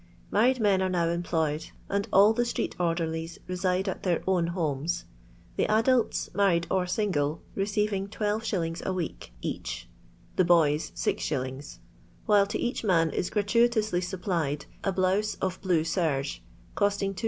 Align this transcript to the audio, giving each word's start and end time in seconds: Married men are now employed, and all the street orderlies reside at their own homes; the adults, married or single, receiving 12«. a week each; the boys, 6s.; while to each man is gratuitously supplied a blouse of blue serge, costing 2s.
Married 0.31 0.59
men 0.59 0.81
are 0.81 0.89
now 0.89 1.09
employed, 1.09 1.67
and 1.87 2.07
all 2.11 2.33
the 2.33 2.43
street 2.43 2.75
orderlies 2.79 3.37
reside 3.47 3.87
at 3.87 4.01
their 4.01 4.23
own 4.25 4.47
homes; 4.47 5.05
the 5.57 5.67
adults, 5.69 6.27
married 6.33 6.65
or 6.71 6.87
single, 6.87 7.43
receiving 7.53 8.07
12«. 8.07 8.83
a 8.83 8.93
week 8.93 9.31
each; 9.43 9.87
the 10.37 10.43
boys, 10.45 10.89
6s.; 10.95 11.77
while 12.25 12.47
to 12.47 12.57
each 12.57 12.83
man 12.83 13.11
is 13.11 13.29
gratuitously 13.29 14.01
supplied 14.01 14.65
a 14.83 14.91
blouse 14.91 15.35
of 15.35 15.61
blue 15.61 15.83
serge, 15.83 16.41
costing 16.73 17.13
2s. 17.13 17.19